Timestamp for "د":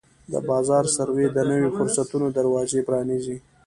0.31-0.33, 1.31-1.37